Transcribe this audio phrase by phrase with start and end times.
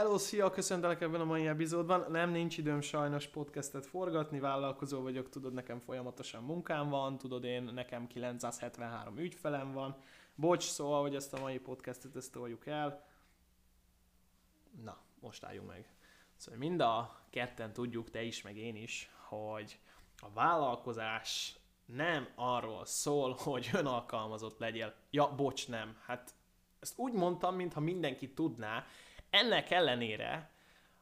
[0.00, 2.10] Hello, szia, köszöntelek ebben a mai epizódban.
[2.10, 7.62] Nem, nincs időm sajnos podcastet forgatni, vállalkozó vagyok, tudod, nekem folyamatosan munkám van, tudod, én
[7.62, 9.96] nekem 973 ügyfelem van.
[10.34, 13.06] Bocs, szóval, hogy ezt a mai podcastet ezt toljuk el.
[14.82, 15.94] Na, most álljunk meg.
[16.36, 19.78] Szóval mind a ketten tudjuk, te is, meg én is, hogy
[20.16, 24.94] a vállalkozás nem arról szól, hogy önalkalmazott legyél.
[25.10, 25.96] Ja, bocs, nem.
[26.06, 26.34] Hát
[26.78, 28.84] ezt úgy mondtam, mintha mindenki tudná,
[29.30, 30.50] ennek ellenére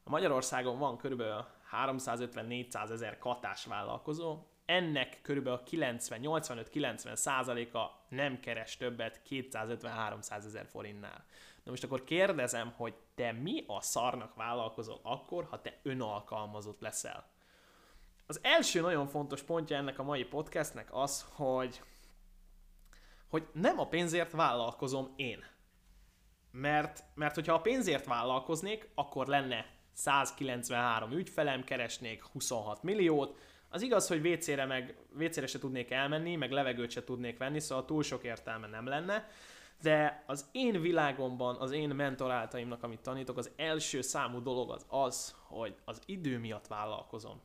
[0.04, 9.20] a Magyarországon van körülbelül 350-400 ezer katás vállalkozó, ennek körülbelül 90-85-90 százaléka nem keres többet
[9.28, 11.24] 250-300 ezer forintnál.
[11.62, 17.30] Na most akkor kérdezem, hogy te mi a szarnak vállalkozol akkor, ha te önalkalmazott leszel?
[18.26, 21.82] Az első nagyon fontos pontja ennek a mai podcastnek az, hogy,
[23.28, 25.44] hogy nem a pénzért vállalkozom én
[26.50, 34.08] mert, mert hogyha a pénzért vállalkoznék, akkor lenne 193 ügyfelem, keresnék 26 milliót, az igaz,
[34.08, 38.24] hogy WC-re, meg, WC-re se tudnék elmenni, meg levegőt se tudnék venni, szóval túl sok
[38.24, 39.28] értelme nem lenne,
[39.82, 45.34] de az én világomban, az én mentoráltaimnak, amit tanítok, az első számú dolog az az,
[45.46, 47.40] hogy az idő miatt vállalkozom.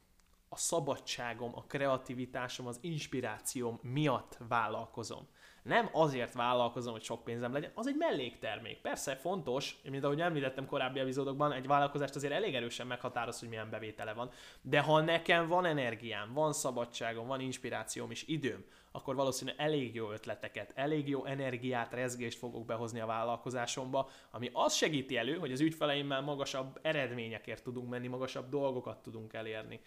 [0.50, 5.28] A szabadságom, a kreativitásom, az inspirációm miatt vállalkozom.
[5.64, 8.82] Nem azért vállalkozom, hogy sok pénzem legyen, az egy melléktermék.
[8.82, 13.70] Persze fontos, mint ahogy említettem korábbi epizódokban, egy vállalkozást azért elég erősen meghatároz, hogy milyen
[13.70, 14.30] bevétele van.
[14.62, 20.12] De ha nekem van energiám, van szabadságom, van inspirációm és időm, akkor valószínűleg elég jó
[20.12, 25.60] ötleteket, elég jó energiát, rezgést fogok behozni a vállalkozásomba, ami azt segíti elő, hogy az
[25.60, 29.80] ügyfeleimmel magasabb eredményekért tudunk menni, magasabb dolgokat tudunk elérni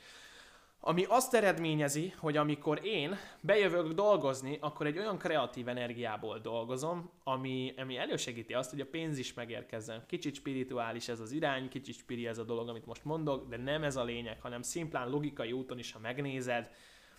[0.80, 7.74] ami azt eredményezi, hogy amikor én bejövök dolgozni, akkor egy olyan kreatív energiából dolgozom, ami,
[7.76, 10.04] ami elősegíti azt, hogy a pénz is megérkezzen.
[10.06, 13.82] Kicsit spirituális ez az irány, kicsit spiri ez a dolog, amit most mondok, de nem
[13.82, 16.70] ez a lényeg, hanem szimplán logikai úton is, ha megnézed,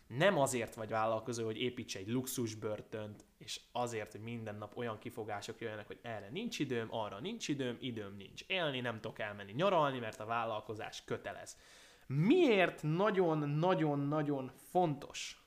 [0.08, 5.60] nem azért vagy vállalkozó, hogy építs egy luxusbörtönt, és azért, hogy minden nap olyan kifogások
[5.60, 10.00] jöjjenek, hogy erre nincs időm, arra nincs időm, időm nincs élni, nem tudok elmenni nyaralni,
[10.00, 11.58] mert a vállalkozás kötelez.
[12.08, 15.42] Miért nagyon-nagyon-nagyon fontos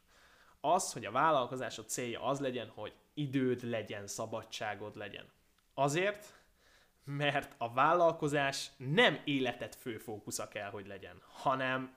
[0.61, 5.31] az, hogy a vállalkozásod célja az legyen, hogy időd legyen, szabadságod legyen?
[5.75, 6.35] Azért,
[7.05, 11.95] mert a vállalkozás nem életed fő fókusza kell, hogy legyen, hanem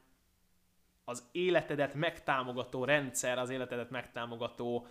[1.05, 4.87] az életedet megtámogató rendszer, az életedet megtámogató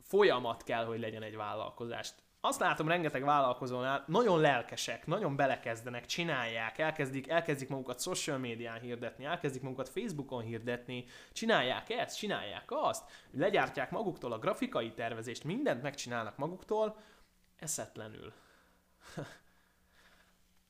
[0.00, 2.14] folyamat kell, hogy legyen egy vállalkozást
[2.44, 9.24] azt látom rengeteg vállalkozónál, nagyon lelkesek, nagyon belekezdenek, csinálják, elkezdik, elkezdik magukat social médián hirdetni,
[9.24, 16.36] elkezdik magukat Facebookon hirdetni, csinálják ezt, csinálják azt, legyártják maguktól a grafikai tervezést, mindent megcsinálnak
[16.36, 16.96] maguktól,
[17.58, 18.32] eszetlenül.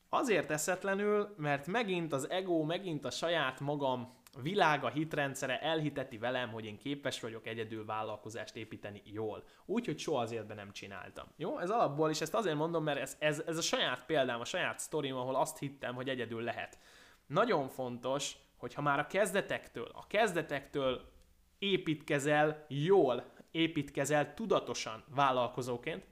[0.09, 6.65] Azért eszetlenül, mert megint az ego, megint a saját magam világa, hitrendszere elhiteti velem, hogy
[6.65, 9.43] én képes vagyok egyedül vállalkozást építeni jól.
[9.65, 11.25] Úgyhogy soha az életben nem csináltam.
[11.35, 11.59] Jó?
[11.59, 14.79] Ez alapból is ezt azért mondom, mert ez, ez, ez a saját példám, a saját
[14.79, 16.79] sztorim, ahol azt hittem, hogy egyedül lehet.
[17.27, 21.11] Nagyon fontos, hogy ha már a kezdetektől, a kezdetektől
[21.59, 26.07] építkezel jól, építkezel tudatosan vállalkozóként,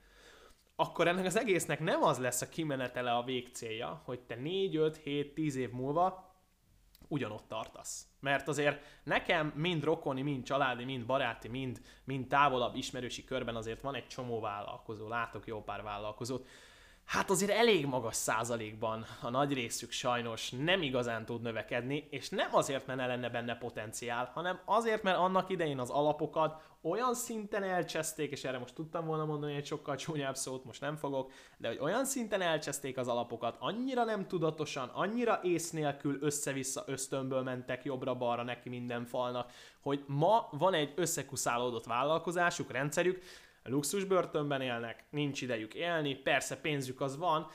[0.76, 4.98] akkor ennek az egésznek nem az lesz a kimenetele a végcélja, hogy te 4, 5,
[4.98, 6.31] 7, 10 év múlva
[7.11, 8.07] ugyanott tartasz.
[8.19, 13.81] Mert azért nekem mind rokoni, mind családi, mind baráti, mind, mind távolabb ismerősi körben azért
[13.81, 16.47] van egy csomó vállalkozó, látok jó pár vállalkozót,
[17.11, 22.49] hát azért elég magas százalékban a nagy részük sajnos nem igazán tud növekedni, és nem
[22.55, 27.63] azért, mert ne lenne benne potenciál, hanem azért, mert annak idején az alapokat olyan szinten
[27.63, 31.67] elcseszték, és erre most tudtam volna mondani egy sokkal csúnyább szót, most nem fogok, de
[31.67, 37.83] hogy olyan szinten elcseszték az alapokat, annyira nem tudatosan, annyira ész nélkül össze-vissza ösztönből mentek
[37.83, 39.51] jobbra-balra neki minden falnak,
[39.81, 43.23] hogy ma van egy összekuszálódott vállalkozásuk, rendszerük,
[43.63, 47.47] luxusbörtönben élnek, nincs idejük élni, persze pénzük az van,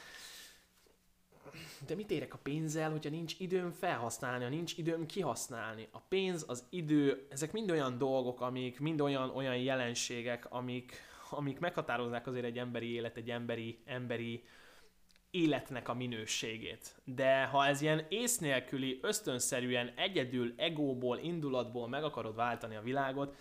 [1.86, 5.88] de mit érek a pénzzel, hogyha nincs időm felhasználni, ha nincs időm kihasználni?
[5.90, 10.92] A pénz, az idő, ezek mind olyan dolgok, amik, mind olyan, olyan jelenségek, amik,
[11.30, 14.44] amik meghatározzák azért egy emberi élet, egy emberi, emberi
[15.30, 16.94] életnek a minőségét.
[17.04, 23.36] De ha ez ilyen ész nélküli, ösztönszerűen, egyedül, egóból, indulatból meg akarod váltani a világot,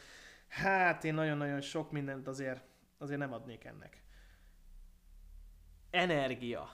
[0.56, 2.64] hát én nagyon-nagyon sok mindent azért,
[2.98, 4.04] azért nem adnék ennek.
[5.90, 6.70] Energia.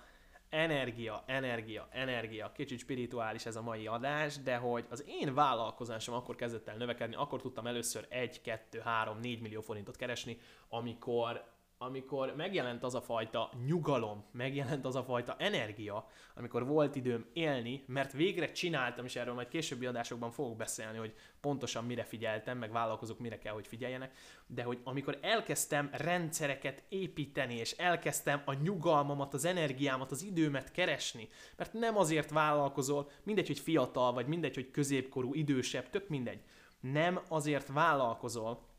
[0.50, 2.52] Energia, energia, energia.
[2.52, 7.16] Kicsit spirituális ez a mai adás, de hogy az én vállalkozásom akkor kezdett el növekedni,
[7.16, 10.38] akkor tudtam először 1, 2, 3, 4 millió forintot keresni,
[10.70, 11.44] amikor
[11.84, 17.84] amikor megjelent az a fajta nyugalom, megjelent az a fajta energia, amikor volt időm élni,
[17.88, 22.72] mert végre csináltam, és erről majd későbbi adásokban fogok beszélni, hogy pontosan mire figyeltem, meg
[22.72, 24.18] vállalkozók mire kell, hogy figyeljenek,
[24.48, 31.30] de hogy amikor elkezdtem rendszereket építeni, és elkezdtem a nyugalmamat, az energiámat, az időmet keresni,
[31.56, 36.42] mert nem azért vállalkozol, mindegy, hogy fiatal, vagy mindegy, hogy középkorú, idősebb, tök mindegy,
[36.80, 38.70] nem azért vállalkozol,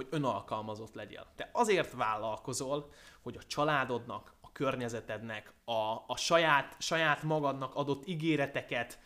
[0.00, 1.26] hogy önalkalmazott legyél.
[1.36, 2.92] Te azért vállalkozol,
[3.22, 8.98] hogy a családodnak, a környezetednek, a, a saját, saját magadnak adott ígéreteket,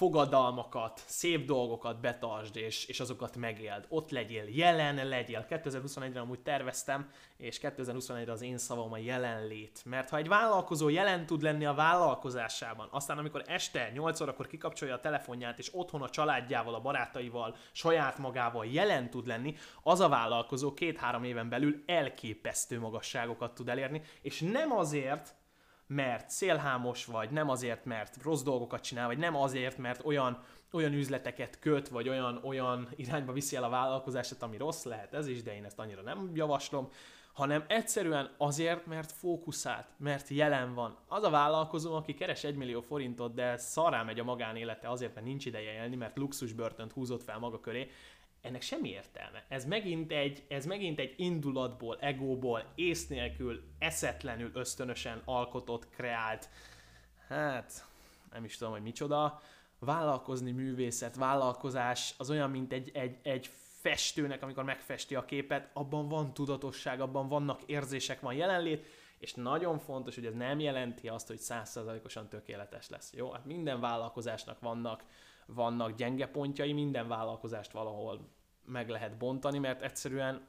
[0.00, 3.86] fogadalmakat, szép dolgokat betartsd, és, és azokat megéld.
[3.88, 5.46] Ott legyél, jelen legyél.
[5.50, 9.82] 2021-re amúgy terveztem, és 2021-re az én szavam a jelenlét.
[9.84, 14.94] Mert ha egy vállalkozó jelen tud lenni a vállalkozásában, aztán amikor este 8 órakor kikapcsolja
[14.94, 20.08] a telefonját, és otthon a családjával, a barátaival, saját magával jelen tud lenni, az a
[20.08, 25.34] vállalkozó két-három éven belül elképesztő magasságokat tud elérni, és nem azért,
[25.94, 30.42] mert szélhámos vagy, nem azért, mert rossz dolgokat csinál, vagy nem azért, mert olyan,
[30.72, 35.26] olyan üzleteket köt, vagy olyan, olyan irányba viszi el a vállalkozását, ami rossz lehet ez
[35.26, 36.88] is, de én ezt annyira nem javaslom,
[37.32, 40.96] hanem egyszerűen azért, mert fókuszált, mert jelen van.
[41.08, 45.26] Az a vállalkozó, aki keres egy millió forintot, de szarrá megy a magánélete azért, mert
[45.26, 47.90] nincs ideje élni, mert luxusbörtönt húzott fel maga köré,
[48.40, 49.44] ennek semmi értelme.
[49.48, 56.48] Ez megint egy, ez megint egy indulatból, egóból, ész nélkül, eszetlenül, ösztönösen alkotott, kreált,
[57.28, 57.86] hát
[58.32, 59.40] nem is tudom, hogy micsoda,
[59.78, 63.50] vállalkozni művészet, vállalkozás az olyan, mint egy, egy, egy
[63.80, 68.86] festőnek, amikor megfesti a képet, abban van tudatosság, abban vannak érzések, van jelenlét,
[69.18, 73.12] és nagyon fontos, hogy ez nem jelenti azt, hogy százszerzalékosan tökéletes lesz.
[73.14, 73.30] Jó?
[73.30, 75.04] Hát minden vállalkozásnak vannak
[75.54, 78.28] vannak gyenge pontjai, minden vállalkozást valahol
[78.64, 80.48] meg lehet bontani, mert egyszerűen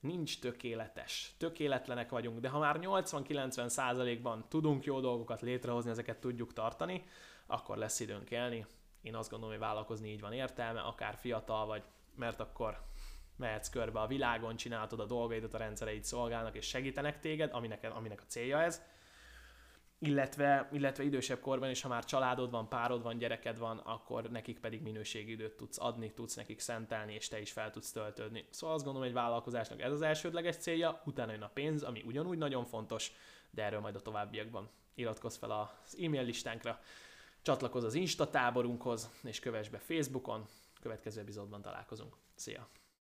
[0.00, 1.34] nincs tökéletes.
[1.38, 7.04] Tökéletlenek vagyunk, de ha már 80-90 százalékban tudunk jó dolgokat létrehozni, ezeket tudjuk tartani,
[7.46, 8.66] akkor lesz időnk élni.
[9.02, 11.82] Én azt gondolom, hogy vállalkozni így van értelme, akár fiatal vagy,
[12.14, 12.84] mert akkor
[13.36, 18.20] mehetsz körbe a világon, csinálod a dolgaidat, a rendszereid szolgálnak és segítenek téged, aminek, aminek
[18.20, 18.82] a célja ez
[19.98, 24.60] illetve, illetve idősebb korban is, ha már családod van, párod van, gyereked van, akkor nekik
[24.60, 28.44] pedig minőségi időt tudsz adni, tudsz nekik szentelni, és te is fel tudsz töltődni.
[28.50, 32.38] Szóval azt gondolom, hogy vállalkozásnak ez az elsődleges célja, utána jön a pénz, ami ugyanúgy
[32.38, 33.12] nagyon fontos,
[33.50, 34.68] de erről majd a továbbiakban.
[34.94, 36.80] Iratkozz fel az e-mail listánkra,
[37.42, 40.46] csatlakozz az Insta táborunkhoz, és kövess be Facebookon,
[40.80, 42.16] következő epizódban találkozunk.
[42.34, 42.68] Szia!